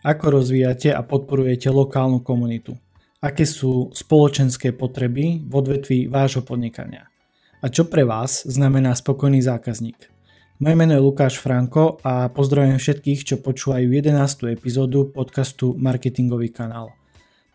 Ako 0.00 0.40
rozvíjate 0.40 0.96
a 0.96 1.04
podporujete 1.04 1.68
lokálnu 1.68 2.24
komunitu? 2.24 2.72
Aké 3.20 3.44
sú 3.44 3.92
spoločenské 3.92 4.72
potreby 4.72 5.44
v 5.44 5.52
odvetví 5.52 6.08
vášho 6.08 6.40
podnikania? 6.40 7.12
A 7.60 7.68
čo 7.68 7.84
pre 7.84 8.08
vás 8.08 8.48
znamená 8.48 8.96
spokojný 8.96 9.44
zákazník? 9.44 10.08
Moje 10.56 10.72
meno 10.72 10.96
je 10.96 11.04
Lukáš 11.04 11.36
Franko 11.36 12.00
a 12.00 12.32
pozdravujem 12.32 12.80
všetkých, 12.80 13.20
čo 13.28 13.44
počúvajú 13.44 13.92
11. 13.92 14.56
epizódu 14.56 15.12
podcastu 15.12 15.76
Marketingový 15.76 16.48
kanál. 16.48 16.96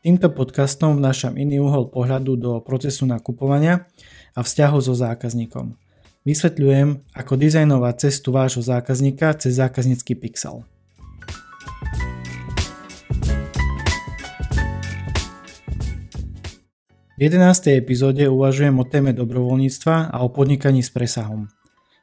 Týmto 0.06 0.30
podcastom 0.30 1.02
vnášam 1.02 1.42
iný 1.42 1.58
uhol 1.66 1.90
pohľadu 1.90 2.38
do 2.38 2.52
procesu 2.62 3.10
nakupovania 3.10 3.90
a 4.38 4.46
vzťahov 4.46 4.86
so 4.86 4.94
zákazníkom. 4.94 5.74
Vysvetľujem, 6.30 7.10
ako 7.10 7.34
dizajnovať 7.42 7.96
cestu 8.06 8.30
vášho 8.30 8.62
zákazníka 8.62 9.34
cez 9.34 9.58
zákaznícky 9.58 10.14
pixel. 10.14 10.62
V 17.16 17.32
11. 17.32 17.80
epizóde 17.80 18.28
uvažujem 18.28 18.76
o 18.76 18.84
téme 18.84 19.16
dobrovoľníctva 19.16 20.12
a 20.12 20.18
o 20.20 20.28
podnikaní 20.28 20.84
s 20.84 20.92
presahom. 20.92 21.48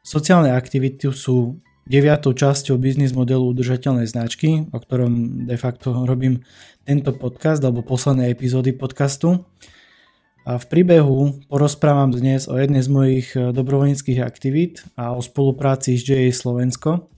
Sociálne 0.01 0.57
aktivity 0.57 1.12
sú 1.12 1.61
deviatou 1.85 2.33
časťou 2.33 2.80
biznis 2.80 3.12
modelu 3.12 3.52
udržateľnej 3.52 4.09
značky, 4.09 4.65
o 4.73 4.79
ktorom 4.80 5.45
de 5.45 5.61
facto 5.61 6.09
robím 6.09 6.41
tento 6.88 7.12
podcast 7.12 7.61
alebo 7.61 7.85
posledné 7.85 8.33
epizódy 8.33 8.73
podcastu. 8.73 9.45
A 10.48 10.57
v 10.57 10.65
príbehu 10.73 11.45
porozprávam 11.45 12.09
dnes 12.09 12.49
o 12.49 12.57
jednej 12.57 12.80
z 12.80 12.88
mojich 12.88 13.37
eh, 13.37 13.52
dobrovoľníckých 13.52 14.24
aktivít 14.24 14.80
a 14.97 15.13
o 15.13 15.21
spolupráci 15.21 15.93
s 15.93 16.09
JA 16.09 16.24
Slovensko. 16.33 17.13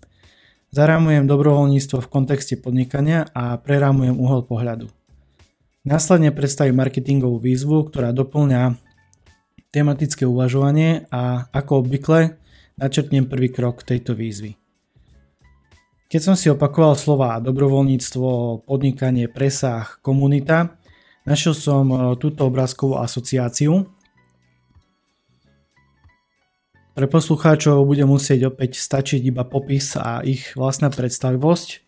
Zarámujem 0.75 1.31
dobrovoľníctvo 1.31 2.03
v 2.03 2.11
kontexte 2.11 2.59
podnikania 2.59 3.31
a 3.31 3.55
prerámujem 3.55 4.19
uhol 4.19 4.43
pohľadu. 4.43 5.04
Následne 5.85 6.33
predstavím 6.33 6.81
marketingovú 6.81 7.45
výzvu, 7.45 7.93
ktorá 7.93 8.17
doplňa 8.17 8.81
tematické 9.69 10.25
uvažovanie 10.25 11.05
a 11.13 11.45
ako 11.53 11.85
obvykle 11.85 12.41
načrtnem 12.81 13.29
prvý 13.29 13.53
krok 13.53 13.85
tejto 13.85 14.17
výzvy. 14.17 14.57
Keď 16.09 16.21
som 16.25 16.41
si 16.41 16.49
opakoval 16.49 16.97
slova 16.97 17.37
dobrovoľníctvo, 17.37 18.65
podnikanie, 18.65 19.29
presah, 19.29 20.01
komunita, 20.01 20.81
našiel 21.29 21.53
som 21.53 21.85
e, 21.93 21.97
túto 22.17 22.49
obrázkovú 22.49 22.97
asociáciu. 23.05 23.85
Pre 26.97 27.07
poslucháčov 27.13 27.85
bude 27.85 28.09
musieť 28.09 28.49
opäť 28.49 28.81
stačiť 28.81 29.21
iba 29.21 29.45
popis 29.45 30.01
a 30.01 30.25
ich 30.25 30.57
vlastná 30.57 30.89
predstavivosť. 30.89 31.85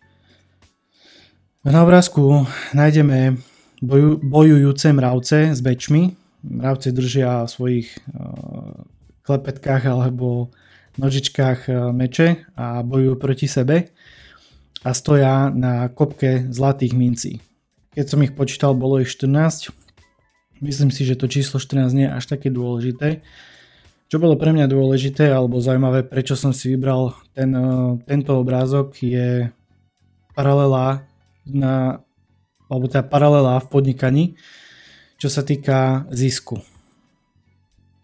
Na 1.65 1.81
obrázku 1.81 2.45
nájdeme 2.77 3.41
boju, 3.81 4.19
bojujúce 4.23 4.93
mravce 4.93 5.55
s 5.55 5.59
bečmi. 5.61 6.15
Mravce 6.43 6.91
držia 6.91 7.43
v 7.45 7.49
svojich 7.49 7.87
uh, 8.13 8.85
klepetkách 9.25 9.89
alebo 9.89 10.53
nožičkách 10.97 11.59
uh, 11.69 11.91
meče 11.91 12.47
a 12.55 12.81
bojujú 12.81 13.13
proti 13.19 13.47
sebe 13.49 13.91
a 14.85 14.89
stoja 14.93 15.49
na 15.49 15.89
kopke 15.89 16.47
zlatých 16.53 16.93
mincí. 16.93 17.31
Keď 17.97 18.05
som 18.05 18.21
ich 18.21 18.37
počítal, 18.37 18.77
bolo 18.77 19.01
ich 19.01 19.09
14. 19.09 19.73
Myslím 20.61 20.93
si, 20.93 21.05
že 21.05 21.17
to 21.17 21.25
číslo 21.29 21.57
14 21.57 21.97
nie 21.97 22.05
je 22.05 22.13
až 22.13 22.25
také 22.29 22.53
dôležité. 22.53 23.25
Čo 24.07 24.23
bolo 24.23 24.39
pre 24.39 24.55
mňa 24.55 24.71
dôležité 24.71 25.27
alebo 25.33 25.59
zaujímavé, 25.59 26.07
prečo 26.07 26.39
som 26.39 26.55
si 26.55 26.71
vybral 26.71 27.11
ten, 27.35 27.51
uh, 27.51 27.99
tento 28.07 28.37
obrázok, 28.37 28.95
je 29.01 29.51
paralela 30.37 31.03
na 31.43 32.05
alebo 32.67 32.87
teda 32.87 33.03
paralela 33.07 33.59
v 33.63 33.67
podnikaní, 33.71 34.23
čo 35.17 35.27
sa 35.27 35.41
týka 35.41 36.05
zisku. 36.13 36.61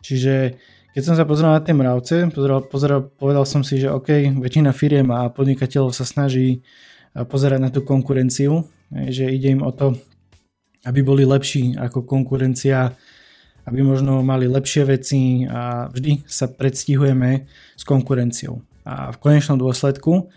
Čiže 0.04 0.60
keď 0.94 1.02
som 1.02 1.16
sa 1.18 1.26
pozrel 1.26 1.50
na 1.50 1.64
tie 1.64 1.74
mravce, 1.74 2.30
pozeral, 2.30 2.62
pozeral, 2.70 3.02
povedal 3.08 3.46
som 3.50 3.66
si, 3.66 3.82
že 3.82 3.90
OK, 3.90 4.40
väčšina 4.42 4.70
firiem 4.76 5.10
a 5.10 5.32
podnikateľov 5.34 5.90
sa 5.96 6.06
snaží 6.06 6.62
pozerať 7.14 7.60
na 7.62 7.70
tú 7.74 7.82
konkurenciu, 7.82 8.66
že 9.10 9.26
ide 9.26 9.58
im 9.58 9.66
o 9.66 9.74
to, 9.74 9.98
aby 10.86 11.02
boli 11.02 11.26
lepší 11.26 11.74
ako 11.80 12.06
konkurencia, 12.06 12.94
aby 13.66 13.80
možno 13.82 14.22
mali 14.22 14.46
lepšie 14.46 14.84
veci 14.86 15.48
a 15.50 15.88
vždy 15.90 16.28
sa 16.30 16.52
predstihujeme 16.52 17.48
s 17.74 17.84
konkurenciou. 17.88 18.60
A 18.84 19.16
v 19.16 19.18
konečnom 19.18 19.56
dôsledku 19.56 20.30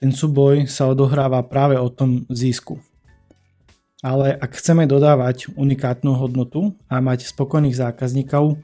ten 0.00 0.10
súboj 0.10 0.64
sa 0.66 0.88
odohráva 0.88 1.44
práve 1.44 1.76
o 1.76 1.92
tom 1.92 2.24
zisku. 2.32 2.80
Ale 4.00 4.32
ak 4.32 4.56
chceme 4.56 4.88
dodávať 4.88 5.52
unikátnu 5.60 6.16
hodnotu 6.16 6.72
a 6.88 7.04
mať 7.04 7.28
spokojných 7.28 7.76
zákazníkov, 7.76 8.56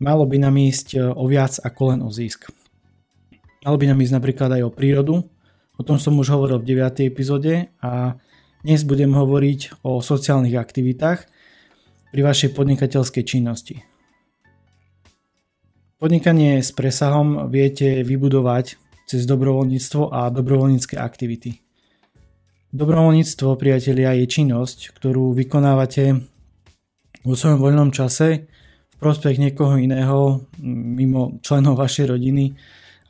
malo 0.00 0.24
by 0.24 0.40
nám 0.40 0.56
ísť 0.56 0.88
e, 0.96 0.98
o 1.12 1.28
viac 1.28 1.60
ako 1.60 1.82
len 1.92 2.00
o 2.00 2.08
zisk. 2.08 2.48
Malo 3.68 3.76
by 3.76 3.92
nám 3.92 4.00
ísť 4.00 4.16
napríklad 4.16 4.50
aj 4.56 4.62
o 4.64 4.72
prírodu, 4.72 5.14
o 5.76 5.82
tom 5.84 6.00
som 6.00 6.16
už 6.16 6.32
hovoril 6.32 6.56
v 6.64 6.72
9. 6.72 7.04
epizóde 7.04 7.68
a 7.84 8.16
dnes 8.64 8.80
budem 8.88 9.12
hovoriť 9.12 9.84
o 9.84 10.00
sociálnych 10.00 10.56
aktivitách 10.56 11.28
pri 12.12 12.20
vašej 12.24 12.56
podnikateľskej 12.56 13.24
činnosti. 13.28 13.82
Podnikanie 16.02 16.58
s 16.58 16.74
presahom 16.74 17.46
viete 17.46 18.02
vybudovať 18.02 18.80
cez 19.06 19.22
dobrovoľníctvo 19.28 20.10
a 20.10 20.30
dobrovoľnícke 20.34 20.98
aktivity. 20.98 21.62
Dobrovoľníctvo, 22.72 23.60
priatelia, 23.60 24.16
je 24.16 24.24
činnosť, 24.24 24.96
ktorú 24.96 25.36
vykonávate 25.36 26.24
vo 27.20 27.36
svojom 27.36 27.60
voľnom 27.60 27.92
čase 27.92 28.48
v 28.88 28.96
prospech 28.96 29.36
niekoho 29.36 29.76
iného, 29.76 30.48
mimo 30.96 31.36
členov 31.44 31.76
vašej 31.76 32.16
rodiny 32.16 32.56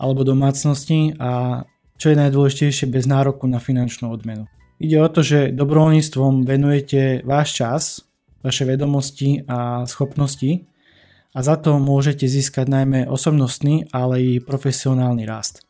alebo 0.03 0.27
domácnosti 0.27 1.15
a 1.15 1.62
čo 1.95 2.11
je 2.11 2.19
najdôležitejšie 2.19 2.91
bez 2.91 3.06
nároku 3.06 3.47
na 3.47 3.62
finančnú 3.62 4.11
odmenu. 4.11 4.50
Ide 4.83 4.99
o 4.99 5.06
to, 5.06 5.23
že 5.23 5.55
dobrovoľníctvom 5.55 6.43
venujete 6.43 7.23
váš 7.23 7.55
čas, 7.55 7.83
vaše 8.43 8.67
vedomosti 8.67 9.47
a 9.47 9.87
schopnosti 9.87 10.67
a 11.31 11.39
za 11.39 11.55
to 11.55 11.79
môžete 11.79 12.27
získať 12.27 12.67
najmä 12.67 13.06
osobnostný, 13.06 13.87
ale 13.94 14.15
i 14.27 14.33
profesionálny 14.43 15.23
rast. 15.23 15.62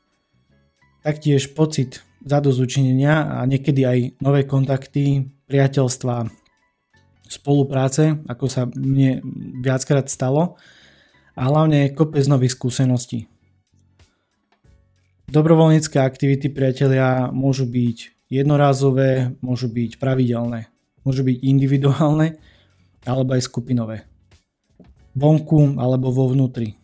Taktiež 1.04 1.52
pocit 1.52 2.00
zadozučinenia 2.22 3.40
a 3.40 3.46
niekedy 3.46 3.82
aj 3.86 3.98
nové 4.22 4.46
kontakty, 4.46 5.26
priateľstva, 5.50 6.30
spolupráce, 7.28 8.20
ako 8.28 8.44
sa 8.48 8.68
mne 8.68 9.24
viackrát 9.64 10.08
stalo 10.08 10.60
a 11.32 11.42
hlavne 11.48 11.96
kopec 11.96 12.28
nových 12.28 12.56
skúseností. 12.56 13.24
Dobrovoľnícke 15.32 15.96
aktivity 15.96 16.52
priatelia 16.52 17.32
môžu 17.32 17.64
byť 17.64 18.28
jednorázové, 18.28 19.40
môžu 19.40 19.72
byť 19.72 19.96
pravidelné, 19.96 20.68
môžu 21.08 21.24
byť 21.24 21.36
individuálne 21.40 22.36
alebo 23.08 23.32
aj 23.32 23.48
skupinové. 23.48 24.04
Vonku 25.16 25.80
alebo 25.80 26.12
vo 26.12 26.28
vnútri. 26.28 26.76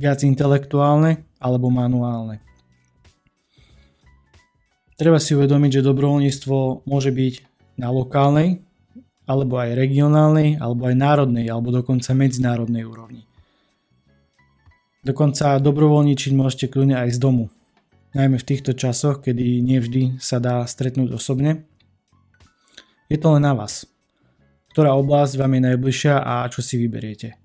Viac 0.00 0.24
intelektuálne 0.24 1.28
alebo 1.36 1.68
manuálne. 1.68 2.40
Treba 5.00 5.16
si 5.16 5.32
uvedomiť, 5.32 5.80
že 5.80 5.86
dobrovoľníctvo 5.88 6.84
môže 6.84 7.08
byť 7.08 7.34
na 7.80 7.88
lokálnej, 7.88 8.60
alebo 9.24 9.56
aj 9.56 9.72
regionálnej, 9.72 10.60
alebo 10.60 10.92
aj 10.92 10.94
národnej, 11.00 11.48
alebo 11.48 11.72
dokonca 11.72 12.12
medzinárodnej 12.12 12.84
úrovni. 12.84 13.24
Dokonca 15.00 15.56
dobrovoľníčiť 15.56 16.36
môžete 16.36 16.68
kľudne 16.68 17.00
aj 17.00 17.16
z 17.16 17.18
domu. 17.18 17.48
Najmä 18.12 18.36
v 18.36 18.48
týchto 18.52 18.76
časoch, 18.76 19.24
kedy 19.24 19.64
nevždy 19.64 20.20
sa 20.20 20.36
dá 20.36 20.68
stretnúť 20.68 21.16
osobne. 21.16 21.64
Je 23.08 23.16
to 23.16 23.32
len 23.32 23.48
na 23.48 23.56
vás. 23.56 23.88
Ktorá 24.76 24.92
oblasť 25.00 25.40
vám 25.40 25.56
je 25.56 25.60
najbližšia 25.64 26.20
a 26.20 26.44
čo 26.52 26.60
si 26.60 26.76
vyberiete. 26.76 27.40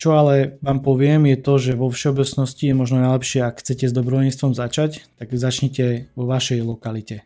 Čo 0.00 0.16
ale 0.16 0.56
vám 0.64 0.80
poviem 0.80 1.28
je 1.28 1.36
to, 1.36 1.60
že 1.60 1.72
vo 1.76 1.92
všeobecnosti 1.92 2.72
je 2.72 2.74
možno 2.74 3.04
najlepšie, 3.04 3.44
ak 3.44 3.60
chcete 3.60 3.84
s 3.84 3.92
dobrovoľníctvom 3.92 4.56
začať, 4.56 5.04
tak 5.20 5.28
začnite 5.36 6.08
vo 6.16 6.24
vašej 6.24 6.64
lokalite. 6.64 7.20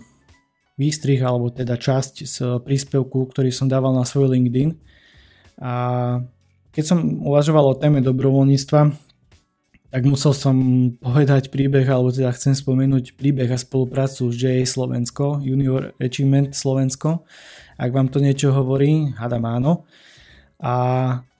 výstrih 0.80 1.20
alebo 1.20 1.52
teda 1.52 1.76
časť 1.76 2.24
z 2.24 2.56
príspevku, 2.64 3.28
ktorý 3.28 3.52
som 3.52 3.68
dával 3.68 3.92
na 3.92 4.08
svoj 4.08 4.32
LinkedIn. 4.32 4.80
A 5.60 5.72
keď 6.72 6.84
som 6.88 7.20
uvažoval 7.20 7.68
o 7.68 7.76
téme 7.76 8.00
dobrovoľníctva, 8.00 9.09
tak 9.90 10.06
musel 10.06 10.30
som 10.30 10.54
povedať 11.02 11.50
príbeh, 11.50 11.82
alebo 11.90 12.14
teda 12.14 12.30
chcem 12.30 12.54
spomenúť 12.54 13.18
príbeh 13.18 13.50
a 13.50 13.58
spoluprácu 13.58 14.30
s 14.30 14.38
JA 14.38 14.62
Slovensko, 14.62 15.42
Junior 15.42 15.90
Achievement 15.98 16.54
Slovensko. 16.54 17.26
Ak 17.74 17.90
vám 17.90 18.06
to 18.06 18.22
niečo 18.22 18.54
hovorí, 18.54 19.10
hádam 19.18 19.50
áno. 19.50 19.72
A 20.62 20.74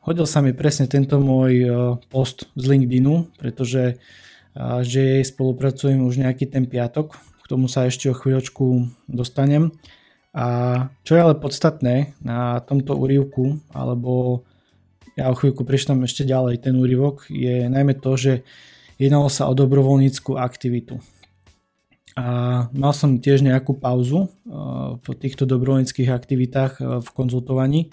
hodil 0.02 0.26
sa 0.26 0.43
mi 0.43 0.50
presne 0.50 0.91
tento 0.91 1.23
môj 1.23 1.52
e, 1.62 1.67
post 2.11 2.50
z 2.58 2.64
LinkedInu, 2.67 3.38
pretože 3.38 3.82
e, 3.87 3.94
s 4.58 4.87
JA 4.91 5.23
spolupracujem 5.23 6.03
už 6.03 6.19
nejaký 6.19 6.50
ten 6.50 6.67
piatok, 6.67 7.14
k 7.14 7.46
tomu 7.46 7.70
sa 7.70 7.87
ešte 7.87 8.11
o 8.11 8.19
chvíľočku 8.19 8.91
dostanem. 9.06 9.70
A 10.35 10.46
čo 11.06 11.14
je 11.14 11.23
ale 11.23 11.38
podstatné 11.38 12.19
na 12.19 12.58
tomto 12.67 12.99
úrivku, 12.99 13.62
alebo 13.70 14.43
ja 15.20 15.28
o 15.28 15.37
chvíľku 15.37 15.69
prečítam 15.69 16.00
ešte 16.00 16.25
ďalej 16.25 16.64
ten 16.64 16.72
úryvok, 16.81 17.28
je 17.28 17.69
najmä 17.69 18.00
to, 18.00 18.17
že 18.17 18.32
jednalo 18.96 19.28
sa 19.28 19.52
o 19.52 19.52
dobrovoľníckú 19.52 20.40
aktivitu. 20.40 20.96
A 22.17 22.25
mal 22.72 22.96
som 22.96 23.20
tiež 23.20 23.44
nejakú 23.44 23.76
pauzu 23.76 24.26
uh, 24.26 24.96
v 24.96 25.06
týchto 25.20 25.44
dobrovoľníckých 25.44 26.08
aktivitách 26.08 26.72
uh, 26.81 26.84
v 27.05 27.08
konzultovaní 27.12 27.93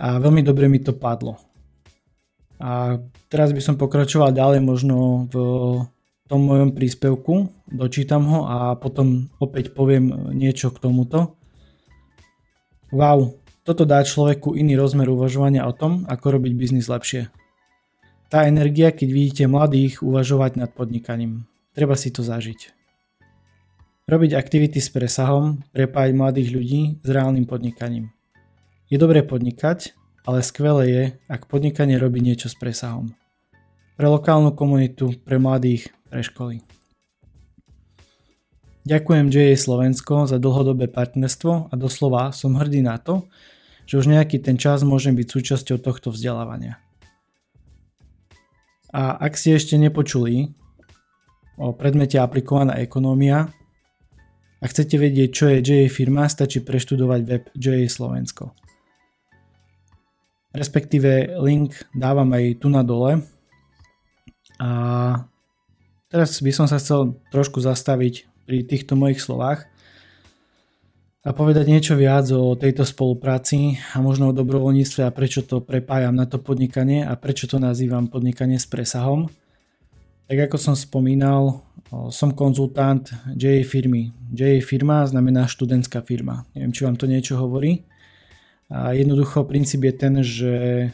a 0.00 0.16
veľmi 0.16 0.40
dobre 0.40 0.72
mi 0.72 0.80
to 0.80 0.96
padlo. 0.96 1.36
A 2.56 2.96
teraz 3.28 3.52
by 3.52 3.60
som 3.60 3.76
pokračoval 3.76 4.32
ďalej 4.32 4.64
možno 4.64 5.28
v 5.28 5.36
tom 6.24 6.40
mojom 6.40 6.72
príspevku, 6.72 7.52
dočítam 7.68 8.24
ho 8.32 8.48
a 8.48 8.56
potom 8.80 9.28
opäť 9.38 9.76
poviem 9.76 10.32
niečo 10.32 10.72
k 10.72 10.80
tomuto. 10.88 11.36
Wow, 12.90 13.36
toto 13.66 13.82
dá 13.82 13.98
človeku 13.98 14.54
iný 14.54 14.78
rozmer 14.78 15.10
uvažovania 15.10 15.66
o 15.66 15.74
tom, 15.74 16.06
ako 16.06 16.38
robiť 16.38 16.52
biznis 16.54 16.86
lepšie. 16.86 17.34
Tá 18.30 18.46
energia, 18.46 18.94
keď 18.94 19.08
vidíte 19.10 19.44
mladých 19.50 20.06
uvažovať 20.06 20.54
nad 20.54 20.70
podnikaním. 20.70 21.50
Treba 21.74 21.98
si 21.98 22.14
to 22.14 22.22
zažiť. 22.22 22.70
Robiť 24.06 24.38
aktivity 24.38 24.78
s 24.78 24.86
presahom, 24.86 25.66
prepájať 25.74 26.12
mladých 26.14 26.48
ľudí 26.54 26.82
s 27.02 27.08
reálnym 27.10 27.42
podnikaním. 27.42 28.14
Je 28.86 29.02
dobré 29.02 29.26
podnikať, 29.26 29.98
ale 30.22 30.46
skvelé 30.46 30.84
je, 30.86 31.04
ak 31.26 31.50
podnikanie 31.50 31.98
robí 31.98 32.22
niečo 32.22 32.46
s 32.46 32.54
presahom. 32.54 33.18
Pre 33.98 34.06
lokálnu 34.06 34.54
komunitu, 34.54 35.10
pre 35.26 35.42
mladých, 35.42 35.90
pre 36.06 36.22
školy. 36.22 36.62
Ďakujem 38.86 39.26
JA 39.34 39.58
Slovensko 39.58 40.30
za 40.30 40.38
dlhodobé 40.38 40.86
partnerstvo 40.86 41.70
a 41.70 41.74
doslova 41.74 42.30
som 42.30 42.54
hrdý 42.54 42.86
na 42.86 43.02
to, 43.02 43.26
že 43.86 44.02
už 44.02 44.10
nejaký 44.10 44.42
ten 44.42 44.58
čas 44.58 44.82
môžem 44.82 45.14
byť 45.14 45.26
súčasťou 45.30 45.78
tohto 45.78 46.10
vzdelávania. 46.10 46.82
A 48.90 49.14
ak 49.14 49.38
ste 49.38 49.54
ešte 49.54 49.78
nepočuli 49.78 50.50
o 51.56 51.72
predmete 51.72 52.18
aplikovaná 52.18 52.76
ekonómia 52.82 53.48
a 54.60 54.64
chcete 54.66 54.98
vedieť, 54.98 55.30
čo 55.30 55.44
je 55.52 55.62
JA 55.62 55.86
firma, 55.86 56.26
stačí 56.26 56.60
preštudovať 56.60 57.20
web 57.24 57.44
JA 57.54 57.86
Slovensko. 57.86 58.52
Respektíve 60.56 61.36
link 61.44 61.76
dávam 61.92 62.32
aj 62.32 62.64
tu 62.64 62.72
na 62.72 62.80
dole. 62.80 63.20
A 64.56 64.70
teraz 66.08 66.40
by 66.40 66.52
som 66.56 66.64
sa 66.64 66.80
chcel 66.80 67.20
trošku 67.28 67.60
zastaviť 67.60 68.24
pri 68.48 68.64
týchto 68.64 68.96
mojich 68.96 69.20
slovách 69.20 69.68
a 71.26 71.34
povedať 71.34 71.66
niečo 71.66 71.98
viac 71.98 72.30
o 72.30 72.54
tejto 72.54 72.86
spolupráci 72.86 73.82
a 73.82 73.98
možno 73.98 74.30
o 74.30 74.36
dobrovoľníctve 74.36 75.02
a 75.02 75.10
prečo 75.10 75.42
to 75.42 75.58
prepájam 75.58 76.14
na 76.14 76.30
to 76.30 76.38
podnikanie 76.38 77.02
a 77.02 77.18
prečo 77.18 77.50
to 77.50 77.58
nazývam 77.58 78.06
podnikanie 78.06 78.62
s 78.62 78.70
presahom. 78.70 79.26
Tak 80.30 80.38
ako 80.46 80.54
som 80.54 80.78
spomínal, 80.78 81.66
som 82.14 82.30
konzultant 82.30 83.10
JA 83.34 83.58
firmy. 83.66 84.14
JA 84.30 84.62
firma 84.62 85.02
znamená 85.02 85.50
študentská 85.50 86.06
firma. 86.06 86.46
Neviem, 86.54 86.70
či 86.70 86.86
vám 86.86 86.94
to 86.94 87.10
niečo 87.10 87.34
hovorí. 87.42 87.82
A 88.70 88.94
jednoducho 88.94 89.46
princíp 89.50 89.82
je 89.82 89.94
ten, 89.98 90.14
že 90.22 90.52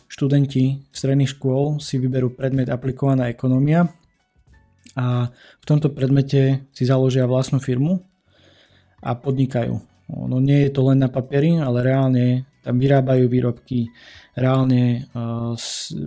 študenti 0.09 0.81
stredných 0.97 1.37
škôl 1.37 1.77
si 1.77 2.01
vyberú 2.01 2.33
predmet 2.33 2.73
aplikovaná 2.73 3.29
ekonomia 3.29 3.93
a 4.97 5.29
v 5.61 5.65
tomto 5.69 5.93
predmete 5.93 6.65
si 6.73 6.89
založia 6.89 7.29
vlastnú 7.29 7.61
firmu 7.61 8.01
a 9.05 9.13
podnikajú 9.13 9.92
No 10.11 10.39
nie 10.43 10.67
je 10.67 10.71
to 10.75 10.89
len 10.91 11.01
na 11.01 11.09
papieri, 11.09 11.57
ale 11.57 11.85
reálne 11.87 12.47
tam 12.63 12.79
vyrábajú 12.79 13.27
výrobky, 13.27 13.91
reálne 14.39 15.11
uh, 15.13 15.55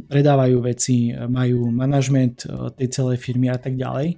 predávajú 0.08 0.58
veci, 0.64 1.12
majú 1.12 1.68
manažment 1.72 2.48
uh, 2.48 2.72
tej 2.72 2.88
celej 2.96 3.20
firmy 3.20 3.52
a 3.52 3.60
tak 3.60 3.76
ďalej. 3.76 4.16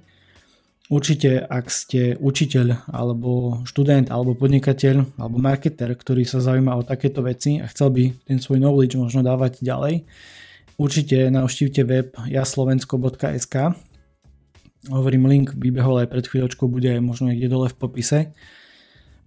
Určite, 0.88 1.44
ak 1.44 1.68
ste 1.68 2.16
učiteľ, 2.16 2.88
alebo 2.88 3.60
študent, 3.68 4.08
alebo 4.08 4.32
podnikateľ, 4.32 5.20
alebo 5.20 5.36
marketer, 5.36 5.92
ktorý 5.92 6.24
sa 6.24 6.40
zaujíma 6.40 6.80
o 6.80 6.86
takéto 6.86 7.20
veci 7.20 7.60
a 7.60 7.68
chcel 7.68 7.92
by 7.92 8.04
ten 8.24 8.40
svoj 8.40 8.56
knowledge 8.56 8.96
možno 8.96 9.20
dávať 9.20 9.60
ďalej, 9.60 10.08
určite 10.80 11.28
navštívte 11.28 11.84
web 11.84 12.16
jaslovensko.sk 12.24 13.76
Hovorím, 14.88 15.28
link 15.28 15.52
vybehol 15.58 16.00
aj 16.00 16.08
pred 16.08 16.24
chvíľočkou, 16.24 16.70
bude 16.70 16.88
možno 17.04 17.28
niekde 17.28 17.52
dole 17.52 17.68
v 17.68 17.76
popise 17.76 18.32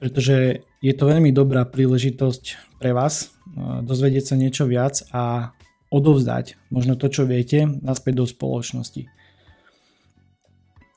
pretože 0.02 0.66
je 0.82 0.94
to 0.98 1.06
veľmi 1.06 1.30
dobrá 1.30 1.62
príležitosť 1.62 2.76
pre 2.82 2.92
vás 2.98 3.30
eh, 3.30 3.86
dozvedieť 3.86 4.34
sa 4.34 4.36
niečo 4.36 4.66
viac 4.66 5.06
a 5.14 5.54
odovzdať 5.94 6.58
možno 6.74 6.98
to, 6.98 7.12
čo 7.14 7.30
viete, 7.30 7.70
naspäť 7.86 8.24
do 8.24 8.26
spoločnosti. 8.26 9.06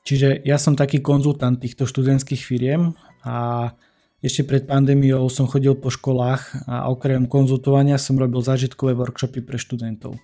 Čiže 0.05 0.41
ja 0.45 0.57
som 0.57 0.77
taký 0.77 1.01
konzultant 1.01 1.57
týchto 1.57 1.89
študentských 1.89 2.41
firiem 2.41 2.93
a 3.25 3.73
ešte 4.21 4.45
pred 4.45 4.65
pandémiou 4.65 5.25
som 5.29 5.45
chodil 5.45 5.77
po 5.77 5.93
školách 5.93 6.65
a 6.65 6.89
okrem 6.89 7.29
konzultovania 7.29 8.01
som 8.01 8.17
robil 8.17 8.41
zážitkové 8.41 8.97
workshopy 8.97 9.41
pre 9.45 9.57
študentov. 9.57 10.17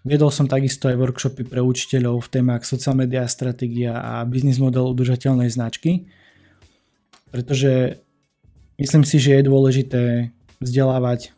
Viedol 0.00 0.32
som 0.32 0.48
takisto 0.48 0.88
aj 0.88 0.96
workshopy 0.96 1.44
pre 1.44 1.60
učiteľov 1.60 2.24
v 2.24 2.32
témach 2.32 2.64
social 2.64 2.96
media 2.96 3.28
stratégia 3.28 4.00
a 4.00 4.24
biznis 4.24 4.56
model 4.56 4.88
udržateľnej 4.96 5.52
značky, 5.52 6.08
pretože 7.30 8.02
myslím 8.78 9.06
si, 9.06 9.16
že 9.22 9.38
je 9.38 9.48
dôležité 9.48 10.02
vzdelávať 10.60 11.32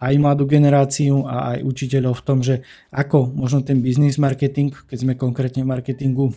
aj 0.00 0.14
mladú 0.16 0.48
generáciu 0.48 1.28
a 1.28 1.56
aj 1.56 1.58
učiteľov 1.60 2.20
v 2.20 2.24
tom, 2.24 2.38
že 2.40 2.64
ako 2.88 3.36
možno 3.36 3.60
ten 3.60 3.84
business 3.84 4.16
marketing, 4.16 4.72
keď 4.72 4.98
sme 5.04 5.12
konkrétne 5.12 5.60
v 5.60 5.70
marketingu, 5.76 6.32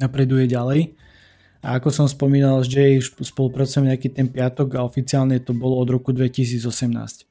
napreduje 0.00 0.48
ďalej. 0.48 0.96
A 1.62 1.78
ako 1.78 1.94
som 1.94 2.06
spomínal, 2.08 2.64
že 2.64 2.74
Jay 2.74 2.98
spolupracujem 3.04 3.92
nejaký 3.92 4.08
ten 4.10 4.26
piatok 4.26 4.80
a 4.80 4.88
oficiálne 4.88 5.38
to 5.38 5.52
bolo 5.52 5.78
od 5.78 5.88
roku 5.92 6.10
2018. 6.10 7.28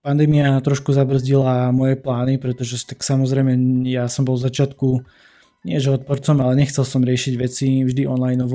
Pandémia 0.00 0.56
trošku 0.64 0.96
zabrzdila 0.96 1.68
moje 1.70 2.00
plány, 2.00 2.40
pretože 2.40 2.80
tak 2.88 3.04
samozrejme 3.04 3.84
ja 3.86 4.08
som 4.08 4.24
bol 4.24 4.40
v 4.40 4.48
začiatku 4.48 5.04
nie 5.68 5.76
že 5.76 5.92
odporcom, 5.92 6.40
ale 6.40 6.56
nechcel 6.56 6.88
som 6.88 7.04
riešiť 7.04 7.34
veci 7.36 7.84
vždy 7.84 8.08
online 8.08 8.48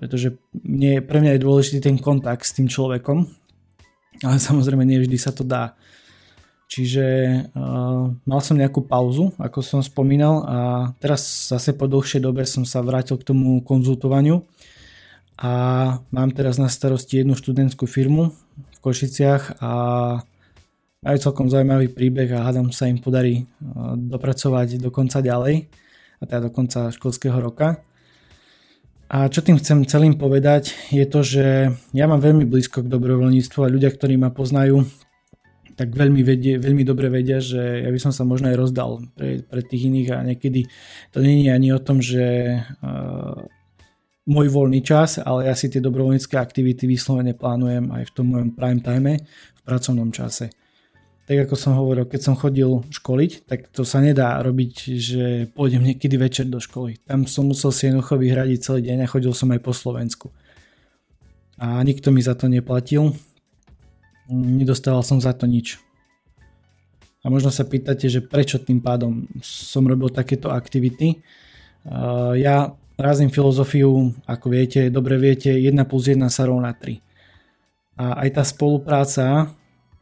pretože 0.00 0.40
mne, 0.56 1.04
pre 1.04 1.20
mňa 1.20 1.36
je 1.36 1.44
dôležitý 1.44 1.78
ten 1.84 2.00
kontakt 2.00 2.48
s 2.48 2.56
tým 2.56 2.72
človekom, 2.72 3.28
ale 4.24 4.36
samozrejme 4.40 4.88
nie 4.88 4.96
vždy 4.96 5.18
sa 5.20 5.36
to 5.36 5.44
dá. 5.44 5.76
Čiže 6.70 7.06
uh, 7.50 8.14
mal 8.14 8.40
som 8.40 8.56
nejakú 8.56 8.86
pauzu, 8.86 9.34
ako 9.36 9.60
som 9.60 9.84
spomínal 9.84 10.46
a 10.46 10.58
teraz 11.02 11.50
zase 11.50 11.74
po 11.74 11.90
dlhšej 11.90 12.22
dobe 12.22 12.46
som 12.46 12.62
sa 12.62 12.80
vrátil 12.80 13.18
k 13.18 13.26
tomu 13.26 13.58
konzultovaniu 13.60 14.46
a 15.36 15.52
mám 16.14 16.30
teraz 16.30 16.62
na 16.62 16.70
starosti 16.70 17.20
jednu 17.20 17.34
študentskú 17.34 17.90
firmu 17.90 18.30
v 18.54 18.78
Košiciach 18.86 19.58
a 19.58 19.72
majú 21.02 21.16
celkom 21.18 21.50
zaujímavý 21.50 21.90
príbeh 21.90 22.30
a 22.38 22.46
hádam 22.46 22.70
sa 22.70 22.86
im 22.86 23.02
podarí 23.02 23.44
uh, 23.44 23.98
dopracovať 23.98 24.78
do 24.78 24.94
konca 24.94 25.18
ďalej, 25.18 25.66
a 26.20 26.22
teda 26.22 26.48
do 26.48 26.50
konca 26.54 26.94
školského 26.94 27.34
roka. 27.34 27.82
A 29.10 29.26
čo 29.26 29.42
tým 29.42 29.58
chcem 29.58 29.82
celým 29.90 30.14
povedať, 30.14 30.70
je 30.94 31.02
to, 31.02 31.26
že 31.26 31.74
ja 31.90 32.06
mám 32.06 32.22
veľmi 32.22 32.46
blízko 32.46 32.86
k 32.86 32.92
dobrovoľníctvu 32.94 33.58
a 33.66 33.72
ľudia, 33.74 33.90
ktorí 33.90 34.14
ma 34.14 34.30
poznajú, 34.30 34.86
tak 35.74 35.98
veľmi, 35.98 36.22
vedie, 36.22 36.62
veľmi 36.62 36.86
dobre 36.86 37.10
vedia, 37.10 37.42
že 37.42 37.82
ja 37.82 37.90
by 37.90 37.98
som 37.98 38.14
sa 38.14 38.22
možno 38.22 38.54
aj 38.54 38.60
rozdal 38.60 39.02
pre, 39.18 39.42
pre 39.42 39.66
tých 39.66 39.90
iných 39.90 40.08
a 40.14 40.18
niekedy 40.22 40.70
to 41.10 41.18
je 41.26 41.50
ani 41.50 41.74
o 41.74 41.82
tom, 41.82 41.98
že 41.98 42.54
uh, 42.62 43.34
môj 44.30 44.46
voľný 44.46 44.78
čas, 44.86 45.18
ale 45.18 45.50
ja 45.50 45.58
si 45.58 45.66
tie 45.66 45.82
dobrovoľnícke 45.82 46.38
aktivity 46.38 46.86
vyslovene 46.86 47.34
plánujem 47.34 47.90
aj 47.90 48.06
v 48.06 48.14
tom 48.14 48.26
mojom 48.30 48.54
prime 48.54 48.78
time 48.78 49.18
v 49.26 49.60
pracovnom 49.66 50.14
čase. 50.14 50.54
Tak 51.30 51.46
ako 51.46 51.54
som 51.54 51.78
hovoril, 51.78 52.10
keď 52.10 52.20
som 52.26 52.34
chodil 52.34 52.82
školiť, 52.90 53.46
tak 53.46 53.70
to 53.70 53.86
sa 53.86 54.02
nedá 54.02 54.34
robiť, 54.42 54.72
že 54.98 55.46
pôjdem 55.54 55.86
niekedy 55.86 56.18
večer 56.18 56.50
do 56.50 56.58
školy. 56.58 56.98
Tam 57.06 57.22
som 57.22 57.46
musel 57.46 57.70
si 57.70 57.86
jednoducho 57.86 58.18
vyhradiť 58.18 58.58
celý 58.58 58.90
deň 58.90 59.06
a 59.06 59.12
chodil 59.14 59.30
som 59.30 59.46
aj 59.54 59.62
po 59.62 59.70
Slovensku. 59.70 60.34
A 61.62 61.78
nikto 61.86 62.10
mi 62.10 62.18
za 62.18 62.34
to 62.34 62.50
neplatil. 62.50 63.14
Nedostával 64.26 65.06
som 65.06 65.22
za 65.22 65.30
to 65.30 65.46
nič. 65.46 65.78
A 67.22 67.30
možno 67.30 67.54
sa 67.54 67.62
pýtate, 67.62 68.10
že 68.10 68.26
prečo 68.26 68.58
tým 68.58 68.82
pádom 68.82 69.30
som 69.38 69.86
robil 69.86 70.10
takéto 70.10 70.50
aktivity. 70.50 71.22
Ja 72.42 72.74
Razím 73.00 73.32
filozofiu, 73.32 74.12
ako 74.28 74.46
viete, 74.52 74.92
dobre 74.92 75.16
viete, 75.16 75.48
1 75.48 75.72
plus 75.88 76.12
1 76.12 76.20
sa 76.28 76.44
rovná 76.44 76.76
3. 76.76 77.00
A 77.96 78.20
aj 78.20 78.28
tá 78.36 78.44
spolupráca 78.44 79.48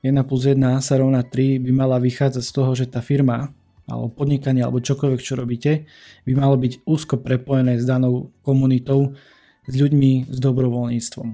1 0.03 0.15
plus 0.23 0.43
1 0.47 0.61
sa 0.79 0.95
rovná 0.99 1.27
3 1.27 1.59
by 1.59 1.71
mala 1.75 1.99
vychádzať 1.99 2.45
z 2.45 2.53
toho, 2.55 2.71
že 2.75 2.87
tá 2.87 3.03
firma 3.03 3.51
alebo 3.89 4.13
podnikanie 4.13 4.61
alebo 4.61 4.85
čokoľvek, 4.85 5.21
čo 5.25 5.35
robíte, 5.35 5.89
by 6.29 6.33
malo 6.37 6.61
byť 6.61 6.85
úzko 6.85 7.17
prepojené 7.25 7.81
s 7.81 7.89
danou 7.89 8.31
komunitou, 8.45 9.17
s 9.65 9.75
ľuďmi, 9.75 10.29
s 10.29 10.39
dobrovoľníctvom. 10.39 11.29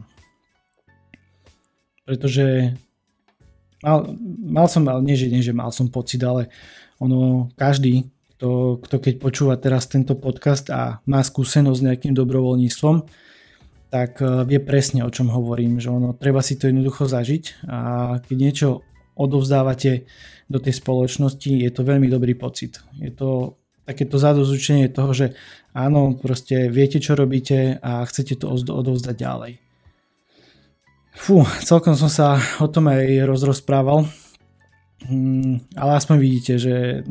Pretože 2.06 2.78
mal, 3.82 4.14
mal 4.38 4.66
som, 4.70 4.86
ale 4.86 5.02
nie, 5.02 5.18
že, 5.18 5.26
nie, 5.26 5.42
že 5.42 5.50
mal 5.50 5.74
som 5.74 5.90
pocit, 5.90 6.22
ale 6.22 6.46
ono, 7.02 7.50
každý 7.58 8.06
kto, 8.38 8.78
kto 8.82 8.96
keď 9.02 9.14
počúva 9.18 9.54
teraz 9.58 9.86
tento 9.90 10.14
podcast 10.18 10.70
a 10.70 11.00
má 11.06 11.22
skúsenosť 11.22 11.78
s 11.78 11.86
nejakým 11.86 12.12
dobrovoľníctvom, 12.14 12.96
tak 13.94 14.18
e, 14.18 14.42
vie 14.42 14.58
presne 14.58 15.06
o 15.06 15.14
čom 15.14 15.30
hovorím, 15.30 15.78
že 15.78 15.94
ono, 15.94 16.18
treba 16.18 16.42
si 16.42 16.58
to 16.58 16.66
jednoducho 16.66 17.06
zažiť 17.06 17.62
a 17.70 17.78
keď 18.18 18.36
niečo 18.42 18.68
odovzdávate 19.14 20.10
do 20.50 20.58
tej 20.58 20.74
spoločnosti, 20.82 21.46
je 21.46 21.70
to 21.70 21.86
veľmi 21.86 22.10
dobrý 22.10 22.34
pocit. 22.34 22.82
Je 22.98 23.14
to 23.14 23.54
takéto 23.86 24.18
zadozučenie 24.18 24.90
toho, 24.90 25.14
že 25.14 25.38
áno, 25.70 26.18
proste 26.18 26.66
viete, 26.66 26.98
čo 26.98 27.14
robíte 27.14 27.78
a 27.78 28.02
chcete 28.02 28.42
to 28.42 28.50
odovzdať 28.50 29.14
ďalej. 29.14 29.52
Fú, 31.14 31.46
celkom 31.62 31.94
som 31.94 32.10
sa 32.10 32.42
o 32.58 32.66
tom 32.66 32.90
aj 32.90 33.22
rozrozprával, 33.22 34.10
mm, 35.06 35.78
ale 35.78 35.90
aspoň 35.94 36.16
vidíte, 36.18 36.58
že 36.58 37.06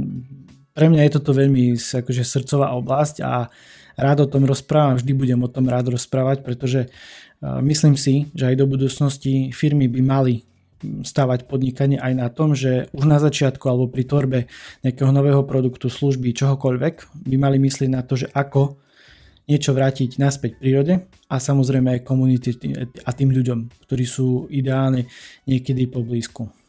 pre 0.75 0.91
mňa 0.91 1.07
je 1.07 1.15
toto 1.15 1.31
veľmi 1.31 1.79
akože 1.79 2.27
srdcová 2.27 2.75
oblasť 2.75 3.23
a 3.23 3.47
rád 3.95 4.25
o 4.25 4.27
tom 4.29 4.43
rozprávam, 4.47 4.97
vždy 4.97 5.11
budem 5.13 5.39
o 5.43 5.49
tom 5.49 5.69
rád 5.69 5.93
rozprávať, 5.93 6.41
pretože 6.45 6.89
myslím 7.43 7.99
si, 7.99 8.31
že 8.33 8.49
aj 8.49 8.55
do 8.59 8.65
budúcnosti 8.65 9.51
firmy 9.51 9.91
by 9.91 10.01
mali 10.01 10.35
stavať 10.83 11.47
podnikanie 11.47 11.95
aj 11.95 12.13
na 12.15 12.27
tom, 12.27 12.51
že 12.51 12.91
už 12.91 13.07
na 13.07 13.15
začiatku 13.15 13.63
alebo 13.71 13.87
pri 13.87 14.03
tvorbe 14.03 14.39
nejakého 14.83 15.15
nového 15.15 15.47
produktu, 15.47 15.87
služby, 15.87 16.35
čohokoľvek 16.35 17.23
by 17.23 17.35
mali 17.39 17.55
myslieť 17.59 17.89
na 17.91 18.03
to, 18.03 18.19
že 18.19 18.27
ako 18.35 18.79
niečo 19.47 19.75
vrátiť 19.75 20.19
naspäť 20.19 20.59
prírode 20.59 21.03
a 21.27 21.35
samozrejme 21.35 21.99
aj 21.99 22.07
komunity 22.07 22.55
a 22.79 23.11
tým 23.11 23.31
ľuďom, 23.31 23.87
ktorí 23.87 24.05
sú 24.07 24.47
ideálne 24.51 25.07
niekedy 25.47 25.87
poblízku. 25.87 26.62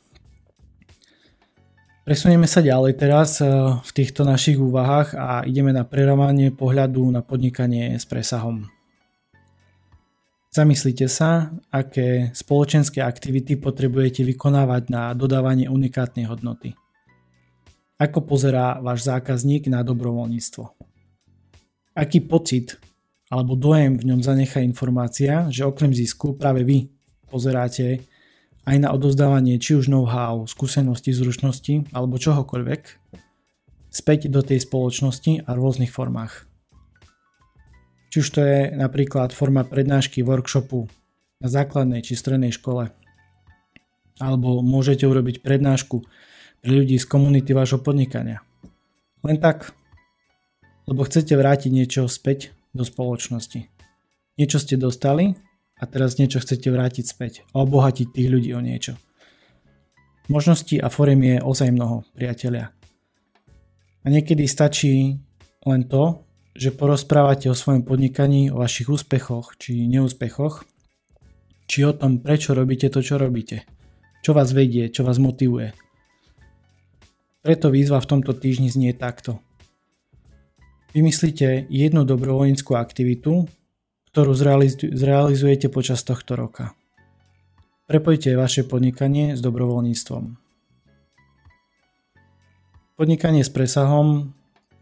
Presunieme 2.04 2.44
sa 2.44 2.60
ďalej 2.60 3.00
teraz 3.00 3.40
eh, 3.40 3.48
v 3.80 3.90
týchto 3.96 4.28
našich 4.28 4.60
úvahách 4.60 5.16
a 5.16 5.40
ideme 5.48 5.72
na 5.72 5.88
prerovanie 5.88 6.52
pohľadu 6.52 7.00
na 7.08 7.24
podnikanie 7.24 7.96
s 7.96 8.04
presahom. 8.04 8.68
Zamyslite 10.52 11.08
sa, 11.08 11.48
aké 11.72 12.28
spoločenské 12.36 13.00
aktivity 13.00 13.56
potrebujete 13.56 14.20
vykonávať 14.20 14.92
na 14.92 15.16
dodávanie 15.16 15.72
unikátnej 15.72 16.28
hodnoty. 16.28 16.76
Ako 17.96 18.20
pozerá 18.28 18.84
váš 18.84 19.08
zákazník 19.08 19.72
na 19.72 19.80
dobrovoľníctvo? 19.80 20.62
Aký 21.96 22.20
pocit 22.20 22.76
alebo 23.32 23.56
dojem 23.56 23.96
v 23.96 24.12
ňom 24.12 24.20
zanechá 24.20 24.60
informácia, 24.60 25.48
že 25.48 25.64
okrem 25.64 25.96
zisku 25.96 26.36
práve 26.36 26.68
vy 26.68 26.84
pozeráte 27.32 28.04
aj 28.64 28.76
na 28.80 28.88
odozdávanie 28.92 29.60
či 29.60 29.76
už 29.76 29.92
know-how, 29.92 30.48
skúsenosti, 30.48 31.12
zručnosti 31.12 31.88
alebo 31.92 32.16
čohokoľvek 32.16 32.82
späť 33.94 34.26
do 34.26 34.42
tej 34.42 34.64
spoločnosti 34.64 35.46
a 35.46 35.50
v 35.54 35.60
rôznych 35.60 35.92
formách. 35.92 36.48
Či 38.10 38.16
už 38.22 38.28
to 38.34 38.40
je 38.42 38.60
napríklad 38.74 39.30
forma 39.30 39.62
prednášky 39.62 40.26
workshopu 40.26 40.90
na 41.38 41.48
základnej 41.50 42.02
či 42.02 42.18
strednej 42.18 42.50
škole, 42.50 42.90
alebo 44.18 44.62
môžete 44.62 45.06
urobiť 45.06 45.42
prednášku 45.42 46.02
pre 46.62 46.70
ľudí 46.72 46.96
z 46.98 47.06
komunity 47.06 47.54
vášho 47.54 47.82
podnikania. 47.82 48.42
Len 49.22 49.38
tak, 49.38 49.74
lebo 50.86 51.04
chcete 51.04 51.34
vrátiť 51.34 51.70
niečo 51.70 52.06
späť 52.06 52.54
do 52.74 52.82
spoločnosti. 52.86 53.66
Niečo 54.38 54.58
ste 54.58 54.74
dostali 54.74 55.38
a 55.84 55.90
teraz 55.90 56.16
niečo 56.16 56.40
chcete 56.40 56.72
vrátiť 56.72 57.04
späť 57.04 57.32
a 57.52 57.60
obohatiť 57.60 58.16
tých 58.16 58.28
ľudí 58.32 58.56
o 58.56 58.64
niečo. 58.64 58.96
Možností 60.32 60.80
a 60.80 60.88
forem 60.88 61.20
je 61.20 61.36
ozaj 61.44 61.68
mnoho, 61.68 62.08
priatelia. 62.16 62.72
A 64.00 64.08
niekedy 64.08 64.48
stačí 64.48 65.20
len 65.68 65.84
to, 65.84 66.24
že 66.56 66.72
porozprávate 66.72 67.52
o 67.52 67.58
svojom 67.58 67.84
podnikaní, 67.84 68.48
o 68.48 68.64
vašich 68.64 68.88
úspechoch 68.88 69.60
či 69.60 69.84
neúspechoch, 69.84 70.64
či 71.68 71.84
o 71.84 71.92
tom, 71.92 72.24
prečo 72.24 72.56
robíte 72.56 72.88
to, 72.88 73.04
čo 73.04 73.20
robíte, 73.20 73.68
čo 74.24 74.32
vás 74.32 74.56
vedie, 74.56 74.88
čo 74.88 75.04
vás 75.04 75.20
motivuje. 75.20 75.76
Preto 77.44 77.68
výzva 77.68 78.00
v 78.00 78.08
tomto 78.08 78.32
týždni 78.32 78.72
znie 78.72 78.96
takto. 78.96 79.44
Vymyslite 80.96 81.68
jednu 81.68 82.08
dobrovoľníckú 82.08 82.72
aktivitu, 82.72 83.44
ktorú 84.14 84.30
zrealizujete 84.94 85.66
počas 85.74 86.06
tohto 86.06 86.38
roka. 86.38 86.70
Prepojte 87.90 88.38
vaše 88.38 88.62
podnikanie 88.62 89.34
s 89.34 89.42
dobrovoľníctvom. 89.42 90.38
Podnikanie 92.94 93.42
s 93.42 93.50
presahom 93.50 94.30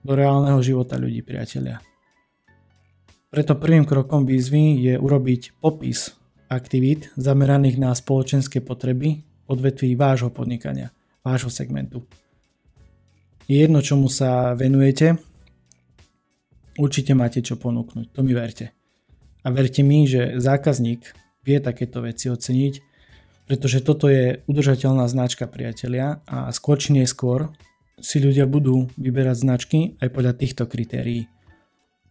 do 0.04 0.12
reálneho 0.12 0.60
života 0.60 1.00
ľudí, 1.00 1.24
priatelia. 1.24 1.80
Preto 3.32 3.56
prvým 3.56 3.88
krokom 3.88 4.28
výzvy 4.28 4.84
je 4.84 4.94
urobiť 5.00 5.64
popis 5.64 6.12
aktivít 6.52 7.08
zameraných 7.16 7.80
na 7.80 7.96
spoločenské 7.96 8.60
potreby 8.60 9.24
odvetví 9.48 9.96
vášho 9.96 10.28
podnikania, 10.28 10.92
vášho 11.24 11.48
segmentu. 11.48 12.04
Je 13.48 13.64
jedno, 13.64 13.80
čomu 13.80 14.12
sa 14.12 14.52
venujete, 14.52 15.16
určite 16.76 17.16
máte 17.16 17.40
čo 17.40 17.56
ponúknuť, 17.56 18.12
to 18.12 18.20
mi 18.20 18.36
verte. 18.36 18.81
A 19.42 19.50
verte 19.50 19.82
mi, 19.82 20.06
že 20.06 20.38
zákazník 20.38 21.02
vie 21.42 21.58
takéto 21.58 22.02
veci 22.02 22.30
oceniť, 22.30 22.74
pretože 23.50 23.82
toto 23.82 24.06
je 24.06 24.40
udržateľná 24.46 25.04
značka 25.10 25.50
priatelia 25.50 26.22
a 26.30 26.48
skôr 26.54 26.78
či 26.78 26.94
neskôr 26.94 27.50
si 27.98 28.22
ľudia 28.22 28.46
budú 28.46 28.90
vyberať 28.98 29.36
značky 29.42 29.78
aj 29.98 30.08
podľa 30.14 30.32
týchto 30.38 30.64
kritérií. 30.70 31.26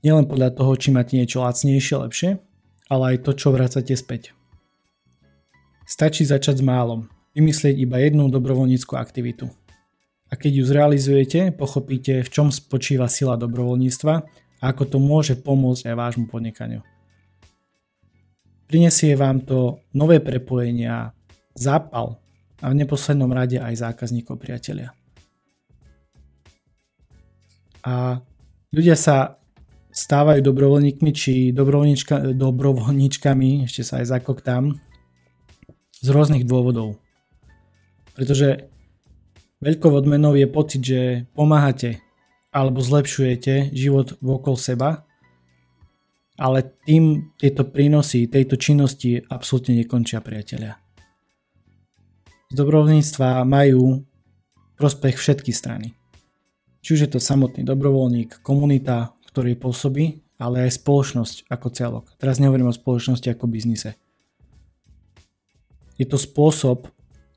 Nielen 0.04 0.28
podľa 0.28 0.56
toho, 0.58 0.72
či 0.76 0.92
máte 0.92 1.16
niečo 1.16 1.44
lacnejšie, 1.46 1.96
lepšie, 2.04 2.30
ale 2.92 3.04
aj 3.16 3.18
to, 3.24 3.32
čo 3.38 3.54
vracate 3.56 3.96
späť. 3.96 4.36
Stačí 5.88 6.24
začať 6.28 6.60
s 6.60 6.64
málom, 6.64 7.08
vymyslieť 7.36 7.76
iba 7.80 8.00
jednu 8.00 8.28
dobrovoľníckú 8.28 8.96
aktivitu. 8.96 9.52
A 10.32 10.40
keď 10.40 10.52
ju 10.60 10.64
zrealizujete, 10.64 11.40
pochopíte, 11.52 12.24
v 12.24 12.30
čom 12.32 12.48
spočíva 12.52 13.12
sila 13.12 13.36
dobrovoľníctva 13.36 14.14
a 14.62 14.64
ako 14.64 14.84
to 14.88 14.98
môže 15.00 15.36
pomôcť 15.44 15.92
aj 15.92 15.96
vášmu 15.96 16.26
podnikaniu. 16.32 16.80
Prinesie 18.72 19.20
vám 19.20 19.44
to 19.44 19.84
nové 19.92 20.24
prepojenia, 20.24 21.12
zápal 21.52 22.16
a 22.64 22.72
v 22.72 22.80
neposlednom 22.80 23.28
rade 23.28 23.60
aj 23.60 23.84
zákazníkov 23.84 24.40
priatelia. 24.40 24.96
A 27.84 28.24
ľudia 28.72 28.96
sa 28.96 29.36
stávajú 29.92 30.40
dobrovoľníkmi 30.40 31.12
či 31.12 31.52
dobrovoľníčka, 31.52 32.32
dobrovoľníčkami, 32.32 33.68
ešte 33.68 33.84
sa 33.84 34.00
aj 34.00 34.08
zakoktám, 34.08 34.80
z 36.00 36.08
rôznych 36.08 36.48
dôvodov. 36.48 36.96
Pretože 38.16 38.72
veľkou 39.60 39.92
odmenou 39.92 40.32
je 40.40 40.48
pocit, 40.48 40.80
že 40.80 41.28
pomáhate 41.36 42.00
alebo 42.56 42.80
zlepšujete 42.80 43.76
život 43.76 44.16
vokol 44.24 44.56
seba 44.56 45.11
ale 46.42 46.66
tým 46.90 47.38
tieto 47.38 47.70
prínosy 47.70 48.26
tejto 48.26 48.58
činnosti 48.58 49.22
absolútne 49.30 49.78
nekončia 49.78 50.26
priatelia. 50.26 50.82
Z 52.50 52.58
dobrovoľníctva 52.58 53.46
majú 53.46 54.02
prospech 54.82 55.22
všetky 55.22 55.54
strany. 55.54 55.94
Či 56.82 56.98
už 56.98 57.00
je 57.06 57.12
to 57.14 57.22
samotný 57.22 57.62
dobrovoľník, 57.62 58.42
komunita, 58.42 59.14
ktorej 59.30 59.62
pôsobí, 59.62 60.26
ale 60.42 60.66
aj 60.66 60.82
spoločnosť 60.82 61.46
ako 61.46 61.68
celok. 61.70 62.06
Teraz 62.18 62.42
nehovorím 62.42 62.74
o 62.74 62.76
spoločnosti 62.76 63.30
ako 63.30 63.46
biznise. 63.46 63.94
Je 66.02 66.10
to 66.10 66.18
spôsob, 66.18 66.90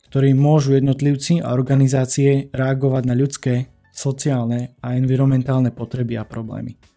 ktorý 0.08 0.32
môžu 0.32 0.72
jednotlivci 0.72 1.44
a 1.44 1.52
organizácie 1.52 2.48
reagovať 2.48 3.02
na 3.04 3.12
ľudské, 3.12 3.68
sociálne 3.92 4.80
a 4.80 4.96
environmentálne 4.96 5.68
potreby 5.68 6.16
a 6.16 6.24
problémy. 6.24 6.93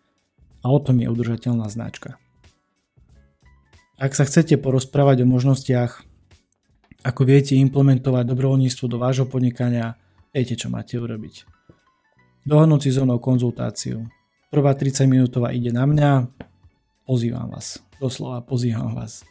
A 0.68 0.76
o 0.76 0.84
tom 0.84 1.00
je 1.00 1.08
udržateľná 1.08 1.72
značka. 1.72 2.20
Ak 3.96 4.12
sa 4.12 4.28
chcete 4.28 4.60
porozprávať 4.60 5.24
o 5.24 5.32
možnostiach, 5.32 6.04
ako 7.08 7.22
viete 7.24 7.56
implementovať 7.56 8.28
dobrovoľníctvo 8.28 8.86
do 8.92 9.00
vášho 9.00 9.32
podnikania, 9.32 9.96
viete 10.36 10.60
čo 10.60 10.68
máte 10.68 11.00
urobiť. 11.00 11.48
Dohodnúť 12.44 12.84
si 12.84 12.92
so 12.92 13.08
mnou 13.08 13.16
konzultáciu. 13.24 14.12
Prvá 14.52 14.76
30 14.76 15.08
minútová 15.08 15.56
ide 15.56 15.72
na 15.72 15.88
mňa, 15.88 16.28
pozývam 17.08 17.48
vás. 17.48 17.80
Doslova 18.04 18.44
pozývam 18.44 18.92
vás. 18.92 19.24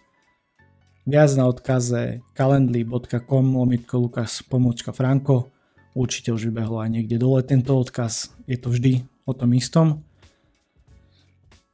Viac 1.05 1.37
na 1.37 1.53
odkaze 1.53 2.25
calendly.com 2.33 3.45
lomitko 3.61 4.09
Lukas 4.09 4.41
pomočka 4.41 4.97
Franko. 4.97 5.53
Určite 5.93 6.33
už 6.33 6.49
vybehlo 6.49 6.81
aj 6.81 6.97
niekde 6.97 7.21
dole 7.21 7.45
tento 7.45 7.77
odkaz. 7.77 8.33
Je 8.49 8.57
to 8.57 8.73
vždy 8.73 9.05
o 9.29 9.37
tom 9.37 9.53
istom. 9.53 10.01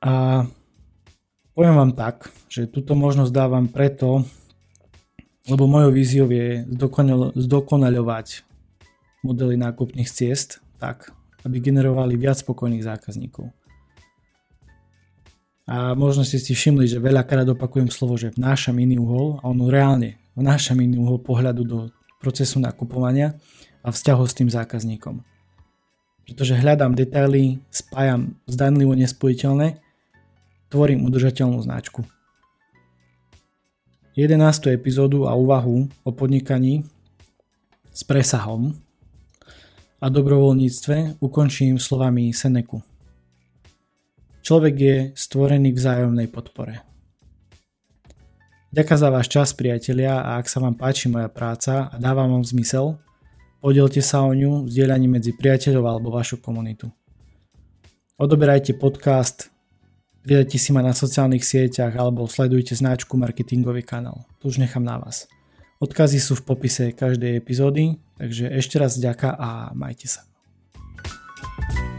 A 0.03 0.43
poviem 1.55 1.79
vám 1.79 1.93
tak, 1.95 2.27
že 2.51 2.67
túto 2.67 2.99
možnosť 2.99 3.31
dávam 3.31 3.71
preto, 3.71 4.27
lebo 5.47 5.71
mojou 5.71 5.95
víziou 5.95 6.27
je 6.27 6.67
zdokonaľovať 7.39 8.27
modely 9.23 9.55
nákupných 9.55 10.11
ciest 10.11 10.59
tak, 10.83 11.15
aby 11.47 11.63
generovali 11.63 12.19
viac 12.19 12.43
spokojných 12.43 12.83
zákazníkov. 12.83 13.55
A 15.71 15.95
možno 15.95 16.27
ste 16.27 16.43
si 16.43 16.59
všimli, 16.59 16.91
že 16.91 16.99
veľakrát 16.99 17.47
opakujem 17.55 17.87
slovo, 17.87 18.19
že 18.19 18.35
vnášam 18.35 18.75
iný 18.83 18.99
uhol 18.99 19.39
a 19.39 19.47
ono 19.47 19.71
reálne 19.71 20.19
vnášam 20.35 20.83
iný 20.83 20.99
uhol 20.99 21.23
pohľadu 21.23 21.63
do 21.63 21.79
procesu 22.19 22.59
nakupovania 22.59 23.39
a 23.87 23.95
vzťahu 23.95 24.23
s 24.27 24.35
tým 24.35 24.51
zákazníkom. 24.51 25.23
Pretože 26.27 26.59
hľadám 26.59 26.99
detaily, 26.99 27.63
spájam 27.71 28.35
zdanlivo 28.51 28.95
nespojiteľné, 28.99 29.79
tvorím 30.73 31.05
udržateľnú 31.05 31.61
značku. 31.61 32.01
11. 34.17 34.73
epizódu 34.73 35.29
a 35.29 35.37
úvahu 35.37 35.93
o 36.01 36.11
podnikaní 36.17 36.89
s 37.93 38.01
presahom 38.09 38.73
a 40.01 40.09
dobrovoľníctve 40.09 41.21
ukončím 41.21 41.77
slovami 41.77 42.33
Seneku. 42.33 42.81
Človek 44.41 44.75
je 44.81 44.97
stvorený 45.13 45.77
v 45.77 45.79
vzájomnej 45.79 46.29
podpore. 46.33 46.81
Ďakujem 48.73 49.01
za 49.05 49.09
váš 49.13 49.29
čas, 49.29 49.53
priatelia, 49.53 50.25
a 50.25 50.41
ak 50.41 50.49
sa 50.49 50.65
vám 50.65 50.81
páči 50.81 51.13
moja 51.13 51.29
práca 51.29 51.93
a 51.93 51.95
dáva 52.01 52.25
vám 52.25 52.41
zmysel, 52.41 52.97
podielte 53.61 54.01
sa 54.01 54.25
o 54.25 54.33
ňu 54.33 54.65
v 54.65 54.73
zdieľaní 54.73 55.05
medzi 55.05 55.37
priateľov 55.37 55.85
alebo 55.85 56.09
vašu 56.09 56.41
komunitu. 56.41 56.89
Odoberajte 58.17 58.73
podcast, 58.81 59.52
pridajte 60.23 60.57
si 60.59 60.71
ma 60.71 60.81
na 60.81 60.95
sociálnych 60.95 61.43
sieťach 61.43 61.93
alebo 61.95 62.25
sledujte 62.31 62.79
značku 62.79 63.19
Marketingový 63.19 63.83
kanál. 63.83 64.25
To 64.41 64.49
už 64.49 64.63
nechám 64.63 64.87
na 64.87 64.99
vás. 65.03 65.27
Odkazy 65.83 66.23
sú 66.23 66.39
v 66.39 66.47
popise 66.47 66.95
každej 66.95 67.43
epizódy, 67.43 67.99
takže 68.15 68.47
ešte 68.55 68.79
raz 68.79 68.95
ďaká 68.95 69.35
a 69.35 69.75
majte 69.75 70.07
sa. 70.07 70.23
thank 71.43 71.75
you 71.77 71.92